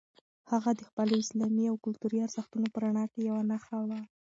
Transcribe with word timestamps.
هغه 0.51 0.71
د 0.75 0.81
خپلو 0.89 1.13
اسلامي 1.23 1.65
او 1.71 1.75
کلتوري 1.85 2.17
ارزښتونو 2.21 2.67
په 2.73 2.77
رڼا 2.83 3.03
کې 3.11 3.19
یوه 3.29 3.41
نښه 3.51 3.77
وه. 3.87 3.99